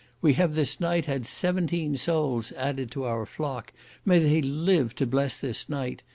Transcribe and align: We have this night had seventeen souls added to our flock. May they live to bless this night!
We 0.19 0.33
have 0.33 0.55
this 0.55 0.79
night 0.79 1.05
had 1.05 1.27
seventeen 1.27 1.95
souls 1.95 2.51
added 2.53 2.89
to 2.89 3.03
our 3.03 3.23
flock. 3.27 3.71
May 4.03 4.17
they 4.17 4.41
live 4.41 4.95
to 4.95 5.05
bless 5.05 5.39
this 5.39 5.69
night! 5.69 6.01